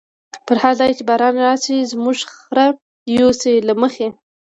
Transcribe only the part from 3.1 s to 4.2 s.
یوسی له مخی